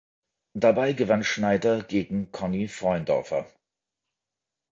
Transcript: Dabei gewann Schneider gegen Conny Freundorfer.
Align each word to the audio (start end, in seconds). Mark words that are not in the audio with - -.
Dabei 0.55 0.93
gewann 0.93 1.23
Schneider 1.23 1.83
gegen 1.83 2.31
Conny 2.31 2.67
Freundorfer. 2.67 3.45